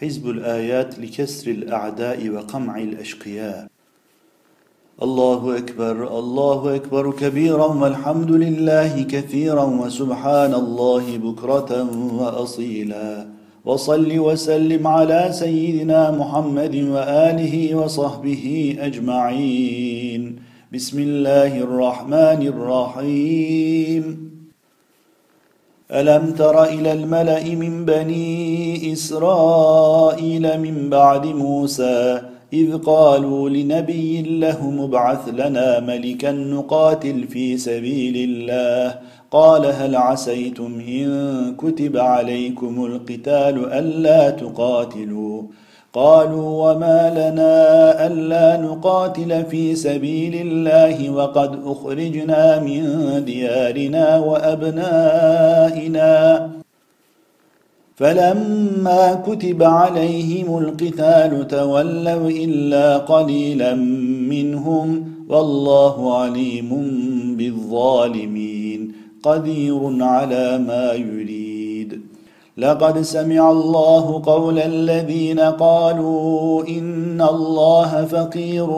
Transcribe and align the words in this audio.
حزب 0.00 0.30
الآيات 0.30 0.98
لكسر 0.98 1.50
الأعداء 1.50 2.28
وقمع 2.28 2.78
الأشقياء. 2.78 3.66
الله 5.02 5.58
أكبر 5.58 6.18
الله 6.18 6.74
أكبر 6.74 7.12
كبيرا 7.12 7.66
والحمد 7.66 8.30
لله 8.30 9.02
كثيرا 9.02 9.64
وسبحان 9.64 10.54
الله 10.54 11.16
بكرة 11.16 11.88
وأصيلا. 12.14 13.26
وصل 13.64 14.18
وسلم 14.18 14.86
على 14.86 15.28
سيدنا 15.32 16.10
محمد 16.10 16.76
وآله 16.76 17.74
وصحبه 17.74 18.76
أجمعين. 18.80 20.36
بسم 20.72 20.98
الله 21.00 21.58
الرحمن 21.58 22.46
الرحيم. 22.46 24.35
ألم 25.90 26.30
تر 26.30 26.64
إلى 26.64 26.92
الملأ 26.92 27.54
من 27.54 27.84
بني 27.84 28.92
إسرائيل 28.92 30.60
من 30.60 30.90
بعد 30.90 31.26
موسى 31.26 32.20
إذ 32.52 32.78
قالوا 32.78 33.48
لنبي 33.48 34.22
له 34.22 34.70
مبعث 34.70 35.28
لنا 35.28 35.80
ملكا 35.80 36.32
نقاتل 36.32 37.28
في 37.28 37.56
سبيل 37.56 38.30
الله. 38.30 38.98
قال 39.30 39.66
هل 39.66 39.96
عسيتم 39.96 40.80
إن 40.88 41.54
كتب 41.58 41.96
عليكم 41.96 42.84
القتال 42.84 43.72
ألا 43.72 44.30
تقاتلوا؟ 44.30 45.42
قالوا 45.96 46.72
وما 46.72 47.10
لنا 47.10 48.06
ألا 48.06 48.62
نقاتل 48.62 49.44
في 49.44 49.74
سبيل 49.74 50.34
الله 50.34 51.10
وقد 51.10 51.60
أخرجنا 51.64 52.60
من 52.60 52.84
ديارنا 53.24 54.18
وأبنائنا. 54.18 56.06
فلما 57.96 59.22
كتب 59.26 59.62
عليهم 59.62 60.58
القتال 60.58 61.48
تولوا 61.48 62.30
إلا 62.30 62.96
قليلا 62.96 63.74
منهم 64.34 65.12
والله 65.28 66.18
عليم 66.18 66.70
بالظالمين. 67.36 68.92
قدير 69.22 69.80
على 70.00 70.58
ما 70.58 70.92
يريد. 70.92 71.45
لقد 72.58 73.00
سمع 73.00 73.50
الله 73.50 74.22
قول 74.26 74.58
الذين 74.58 75.40
قالوا 75.40 76.64
إن 76.68 77.20
الله 77.20 78.04
فقير 78.04 78.70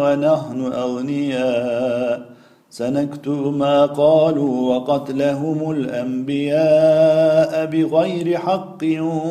ونحن 0.00 0.72
أغنياء. 0.72 2.20
سنكتب 2.70 3.56
ما 3.56 3.86
قالوا 3.86 4.74
وقتلهم 4.74 5.70
الأنبياء 5.70 7.66
بغير 7.66 8.38
حق 8.38 8.84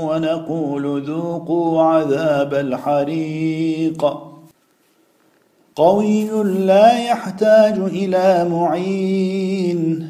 ونقول 0.04 1.02
ذوقوا 1.02 1.82
عذاب 1.82 2.54
الحريق. 2.54 4.18
قوي 5.76 6.44
لا 6.44 7.00
يحتاج 7.00 7.78
إلى 7.78 8.50
معين. 8.50 10.10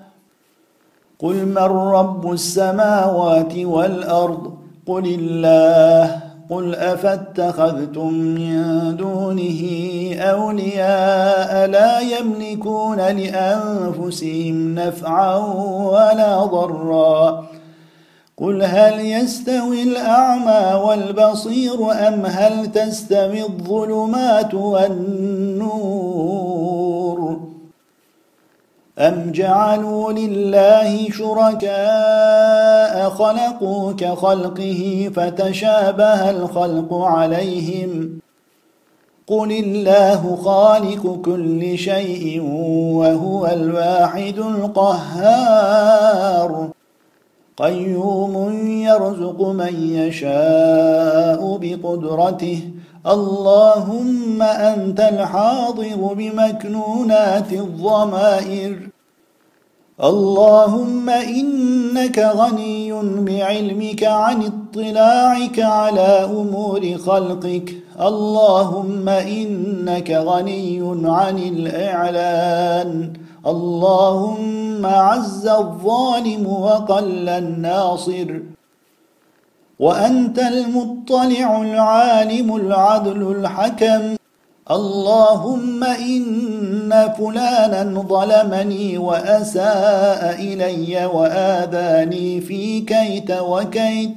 قل 1.21 1.45
من 1.45 1.57
رب 1.57 2.31
السماوات 2.31 3.57
والأرض؟ 3.57 4.51
قل 4.87 5.05
الله. 5.19 6.21
قل 6.49 6.75
أفاتخذتم 6.75 8.13
من 8.13 8.95
دونه 8.97 9.61
أولياء 10.15 11.67
لا 11.67 11.99
يملكون 11.99 12.97
لأنفسهم 12.97 14.75
نفعا 14.75 15.35
ولا 15.85 16.45
ضرا. 16.45 17.45
قل 18.37 18.63
هل 18.63 18.99
يستوي 18.99 19.83
الأعمى 19.83 20.81
والبصير 20.85 21.91
أم 22.07 22.25
هل 22.25 22.71
تستوي 22.71 23.43
الظلمات 23.43 24.53
والنور؟ 24.53 26.50
أم 29.01 29.31
جعلوا 29.31 30.11
لله 30.11 31.09
شركاء 31.09 33.09
خلقوا 33.09 33.93
كخلقه 33.93 35.11
فتشابه 35.15 36.29
الخلق 36.29 36.93
عليهم 36.93 38.19
قل 39.27 39.51
الله 39.51 40.35
خالق 40.35 41.21
كل 41.25 41.77
شيء 41.77 42.41
وهو 42.95 43.47
الواحد 43.47 44.37
القهار 44.37 45.89
قيوم 47.57 48.67
يرزق 48.67 49.41
من 49.41 49.93
يشاء 49.93 51.57
بقدرته 51.61 52.61
اللهم 53.07 54.41
أنت 54.41 54.99
الحاضر 54.99 56.13
بمكنونات 56.13 57.53
الضمائر 57.53 58.90
اللهم 59.99 61.09
إنك 61.09 62.19
غني 62.19 62.93
بعلمك 63.01 64.03
عن 64.03 64.43
اطلاعك 64.43 65.59
على 65.59 66.29
أمور 66.31 66.97
خلقك. 66.97 67.75
اللهم 68.01 69.09
إنك 69.09 70.11
غني 70.11 70.79
عن 71.05 71.37
الإعلان. 71.37 73.13
اللهم 73.47 74.85
عز 74.85 75.47
الظالم 75.47 76.47
وقل 76.47 77.29
الناصر. 77.29 78.39
وأنت 79.79 80.39
المطلع 80.39 81.61
العالم 81.61 82.55
العدل 82.55 83.21
الحكم. 83.21 84.20
اللهم 84.71 85.83
إن 85.83 87.13
فلانا 87.17 88.01
ظلمني 88.01 88.97
وأساء 88.97 90.35
إلي 90.39 91.05
وآذاني 91.05 92.41
في 92.41 92.79
كيت 92.81 93.31
وكيت 93.31 94.15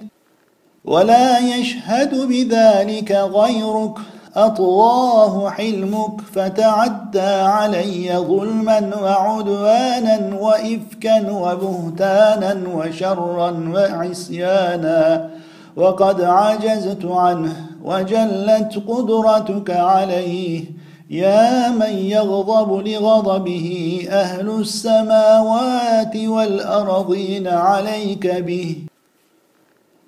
ولا 0.85 1.39
يشهد 1.39 2.15
بذلك 2.29 3.13
غيرك 3.13 3.99
أطواه 4.37 5.51
حلمك 5.51 6.21
فتعدى 6.35 7.21
علي 7.21 8.17
ظلما 8.17 8.91
وعدوانا 9.03 10.37
وإفكا 10.41 11.31
وبهتانا 11.31 12.57
وشرا 12.75 13.51
وعصيانا 13.75 15.31
وقد 15.77 16.21
عجزت 16.21 17.05
عنه 17.05 17.74
وجلت 17.85 18.83
قدرتك 18.89 19.71
عليه. 19.71 20.65
يا 21.11 21.71
من 21.71 21.95
يغضب 21.99 22.87
لغضبه 22.89 23.99
أهل 24.11 24.51
السماوات 24.51 26.17
والأرضين 26.17 27.49
عليك 27.49 28.27
به. 28.27 28.77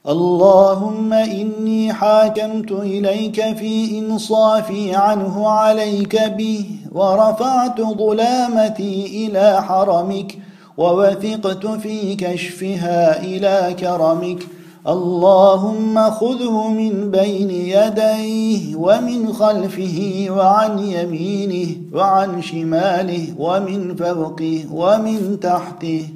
اللهم 0.08 1.12
إني 1.12 1.93
حاكمت 1.93 2.73
إليك 2.73 3.56
في 3.56 3.99
إنصافي 3.99 4.94
عنه 4.94 5.49
عليك 5.49 6.22
به 6.22 6.64
ورفعت 6.93 7.81
ظلامتي 7.81 9.26
إلى 9.26 9.62
حرمك 9.62 10.38
ووثقت 10.76 11.67
في 11.67 12.14
كشفها 12.14 13.25
إلى 13.25 13.75
كرمك. 13.81 14.56
اللهم 14.88 16.11
خذه 16.11 16.69
من 16.69 17.11
بين 17.11 17.50
يديه 17.50 18.77
ومن 18.77 19.33
خلفه 19.33 20.27
وعن 20.31 20.79
يمينه 20.79 21.77
وعن 21.94 22.43
شماله 22.43 23.35
ومن 23.38 23.97
فوقه 23.97 24.65
ومن 24.75 25.41
تحته. 25.41 26.09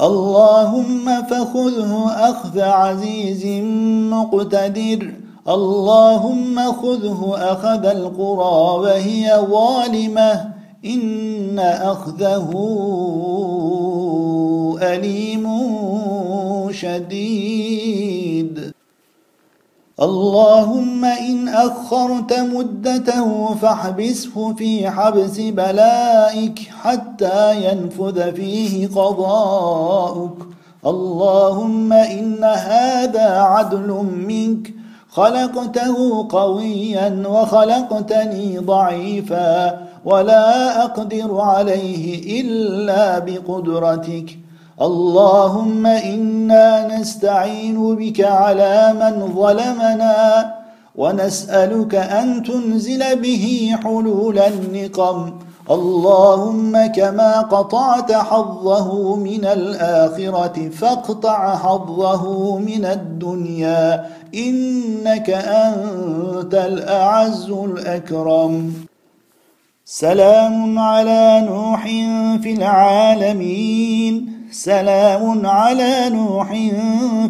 اللهم 0.00 1.22
فخذه 1.22 2.10
أخذ 2.10 2.60
عزيز 2.60 3.46
مقتدر. 4.12 5.12
اللهم 5.48 6.72
خذه 6.72 7.34
أخذ 7.36 7.86
القرى 7.86 8.80
وهي 8.80 9.46
ظالمة. 9.50 10.52
إن 10.84 11.58
أخذه 11.58 12.50
أليم. 14.82 15.46
شديد. 16.72 18.72
اللهم 20.02 21.04
إن 21.04 21.48
أخرت 21.48 22.38
مدته 22.38 23.54
فاحبسه 23.54 24.54
في 24.54 24.90
حبس 24.90 25.40
بلائك 25.40 26.58
حتى 26.82 27.72
ينفذ 27.72 28.32
فيه 28.32 28.86
قضاؤك. 28.86 30.36
اللهم 30.86 31.92
إن 31.92 32.44
هذا 32.44 33.40
عدل 33.40 34.06
منك. 34.28 34.74
خلقته 35.10 36.26
قويا 36.30 37.22
وخلقتني 37.28 38.58
ضعيفا. 38.58 39.80
ولا 40.04 40.84
أقدر 40.84 41.40
عليه 41.40 42.40
إلا 42.40 43.18
بقدرتك. 43.18 44.38
اللهم 44.82 45.86
إنا 45.86 46.98
نستعين 46.98 47.96
بك 47.96 48.20
على 48.20 48.92
من 48.94 49.34
ظلمنا 49.34 50.54
ونسألك 50.96 51.94
أن 51.94 52.42
تنزل 52.42 53.16
به 53.22 53.76
حلول 53.84 54.38
النقم. 54.38 55.32
اللهم 55.70 56.86
كما 56.86 57.40
قطعت 57.40 58.12
حظه 58.12 59.16
من 59.16 59.44
الآخرة 59.44 60.68
فاقطع 60.68 61.56
حظه 61.56 62.58
من 62.58 62.84
الدنيا. 62.84 64.06
إنك 64.34 65.30
أنت 65.30 66.54
الأعز 66.54 67.50
الأكرم. 67.50 68.72
سلام 69.84 70.78
على 70.78 71.46
نوح 71.50 71.84
في 72.42 72.52
العالمين. 72.52 74.37
سلام 74.50 75.46
على 75.46 76.08
نوح 76.08 76.52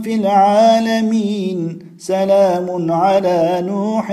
في 0.03 0.15
العالمين. 0.15 1.79
سلام 1.99 2.93
على 2.93 3.63
نوح 3.67 4.07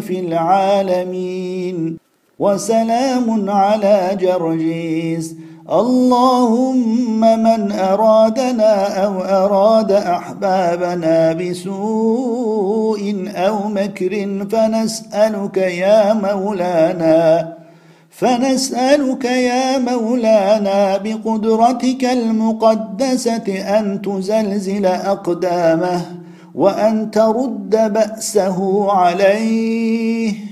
في 0.00 0.20
العالمين. 0.20 1.98
وسلام 2.38 3.50
على 3.50 4.16
جرجيس. 4.20 5.34
اللهم 5.72 7.20
من 7.20 7.72
أرادنا 7.72 9.04
أو 9.04 9.20
أراد 9.20 9.92
أحبابنا 9.92 11.32
بسوء 11.32 13.02
أو 13.36 13.68
مكر 13.68 14.28
فنسألك 14.50 15.56
يا 15.56 16.12
مولانا. 16.12 17.52
فنسألك 18.12 19.24
يا 19.24 19.78
مولانا 19.78 20.96
بقدرتك 20.96 22.04
المقدسة 22.04 23.78
أن 23.78 24.02
تزلزل 24.02 24.86
أقدامه 24.86 26.02
وأن 26.54 27.10
ترد 27.10 27.92
بأسه 27.92 28.90
عليه. 28.92 30.51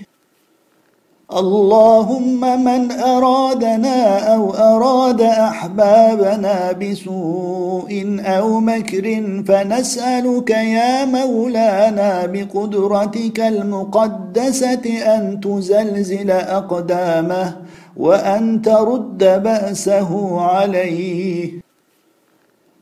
اللهم 1.39 2.41
من 2.65 2.91
أرادنا 2.91 4.19
أو 4.35 4.51
أراد 4.51 5.21
أحبابنا 5.21 6.73
بسوء 6.73 8.17
أو 8.21 8.61
مكر 8.61 9.07
فنسألك 9.47 10.51
يا 10.51 11.05
مولانا 11.05 12.27
بقدرتك 12.27 13.41
المقدسة 13.41 14.85
أن 15.17 15.41
تزلزل 15.41 16.31
أقدامه 16.31 17.57
وأن 17.97 18.63
ترد 18.63 19.43
بأسه 19.43 20.41
عليه. 20.41 21.70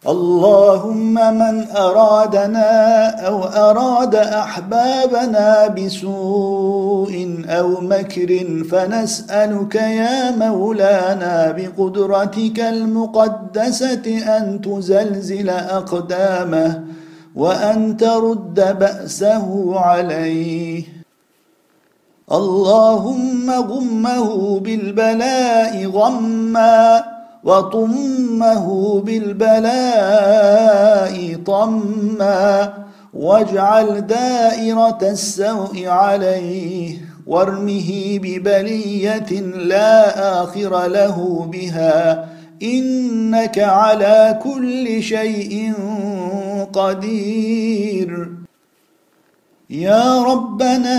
اللهم 0.07 1.15
من 1.15 1.71
أرادنا 1.77 2.71
أو 3.27 3.45
أراد 3.45 4.15
أحبابنا 4.15 5.67
بسوء 5.67 7.45
أو 7.49 7.81
مكر 7.81 8.31
فنسألك 8.71 9.75
يا 9.75 10.31
مولانا 10.31 11.51
بقدرتك 11.51 12.61
المقدسة 12.61 14.37
أن 14.39 14.61
تزلزل 14.61 15.51
أقدامه 15.51 16.85
وأن 17.35 17.97
ترد 17.97 18.79
بأسه 18.79 19.79
عليه. 19.79 20.85
اللهم 22.33 23.51
غمه 23.51 24.61
بالبلاء 24.61 25.87
غمّا 25.87 27.18
وطمه 27.45 29.01
بالبلاء 29.01 30.39
طما 31.47 32.73
واجعل 33.15 34.07
دائرة 34.07 34.99
السوء 35.03 35.87
عليه 35.87 36.99
وارمه 37.27 38.19
ببلية 38.23 39.31
لا 39.57 40.43
آخر 40.43 40.87
له 40.87 41.49
بها 41.53 42.29
إنك 42.63 43.59
على 43.59 44.39
كل 44.43 45.03
شيء 45.03 45.73
قدير 46.73 48.29
يا 49.71 50.23
ربنا 50.23 50.99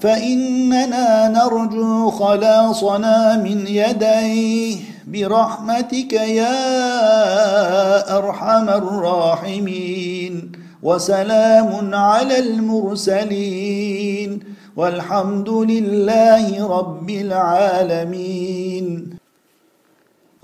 فإننا 0.00 1.28
نرجو 1.28 2.10
خلاصنا 2.10 3.36
من 3.36 3.66
يديه 3.66 4.76
برحمتك 5.12 6.12
يا 6.12 6.58
أرحم 8.18 8.68
الراحمين. 8.68 10.52
وسلام 10.82 11.94
على 11.94 12.38
المرسلين. 12.38 14.40
والحمد 14.76 15.48
لله 15.48 16.78
رب 16.78 17.10
العالمين. 17.10 19.17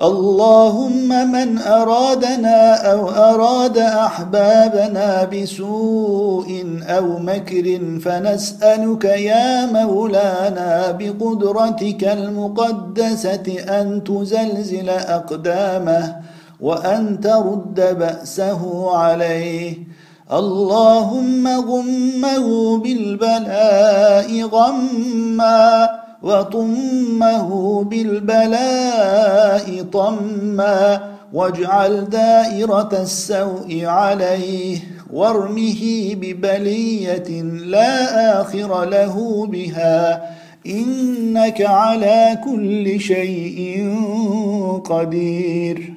اللهم 0.05 1.09
من 1.33 1.59
أرادنا 1.59 2.93
أو 2.93 3.11
أراد 3.11 3.79
أحبابنا 3.79 5.25
بسوء 5.25 6.81
أو 6.83 7.19
مكر 7.19 7.81
فنسألك 8.05 9.05
يا 9.05 9.67
مولانا 9.67 10.91
بقدرتك 10.91 12.05
المقدسة 12.05 13.47
أن 13.81 14.05
تزلزل 14.05 14.89
أقدامه 14.89 16.17
وأن 16.61 17.21
ترد 17.21 17.99
بأسه 17.99 18.91
عليه. 18.97 19.75
اللهم 20.33 21.49
غمه 21.49 22.79
بالبلاء 22.79 24.43
غمّا. 24.43 26.04
وطمه 26.25 27.49
بالبلاء 27.85 29.67
طما 29.93 31.15
واجعل 31.33 32.09
دائرة 32.09 32.89
السوء 32.93 33.85
عليه 33.85 34.79
وارمه 35.13 36.15
ببلية 36.15 37.43
لا 37.43 38.41
آخر 38.41 38.85
له 38.85 39.47
بها 39.47 40.31
إنك 40.67 41.63
على 41.63 42.39
كل 42.45 43.01
شيء 43.01 43.95
قدير 44.85 45.95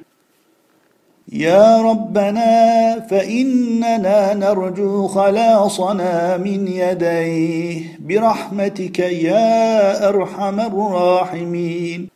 يا 1.32 1.82
ربنا 1.82 3.00
فإننا 3.10 4.34
نرجو 4.34 5.06
خلاصنا 5.06 6.36
من 6.36 6.68
يديه 6.68 7.80
برحمتك 8.00 8.98
يا 8.98 10.08
أرحم 10.08 10.60
الراحمين. 10.60 12.08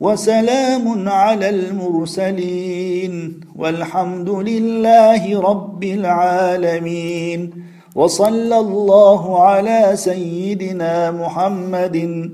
وسلام 0.00 1.08
على 1.08 1.48
المرسلين. 1.48 3.40
والحمد 3.56 4.30
لله 4.30 5.40
رب 5.40 5.84
العالمين. 5.84 7.50
وصلى 7.94 8.58
الله 8.58 9.42
على 9.42 9.90
سيدنا 9.94 11.10
محمد 11.10 12.30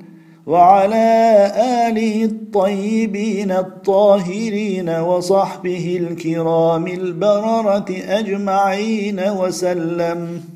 وعلى 0.46 1.52
آله 1.88 2.24
الطيبين 2.24 3.50
الطاهرين 3.50 4.88
وصحبه 4.88 5.96
الكرام 5.96 6.86
البررة 6.86 7.90
أجمعين 8.08 9.20
وسلم. 9.20 10.53